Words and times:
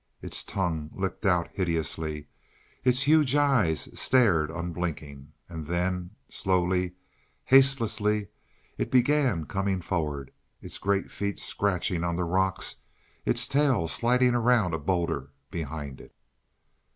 Its 0.19 0.43
tongue 0.43 0.89
licked 0.95 1.27
out 1.27 1.47
hideously; 1.53 2.25
its 2.83 3.03
huge 3.03 3.35
eyes 3.35 3.87
stared 3.99 4.49
unblinking. 4.49 5.31
And 5.47 5.67
then, 5.67 6.15
slowly, 6.27 6.93
hastelessly, 7.43 8.29
it 8.79 8.89
began 8.89 9.45
coming 9.45 9.79
forward, 9.79 10.31
its 10.59 10.79
great 10.79 11.11
feet 11.11 11.37
scratching 11.37 12.03
on 12.03 12.15
the 12.15 12.23
rocks, 12.23 12.77
its 13.27 13.47
tail 13.47 13.87
sliding 13.87 14.33
around 14.33 14.73
a 14.73 14.79
boulder 14.79 15.33
behind 15.51 16.01
it. 16.01 16.15